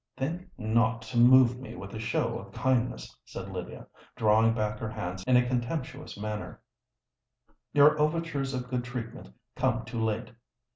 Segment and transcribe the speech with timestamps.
[0.17, 3.85] "Think not to move me with a show of kindness," said Lydia,
[4.15, 6.59] drawing back her hands in a contemptuous manner:
[7.75, 10.31] "_your overtures of good treatment come too late!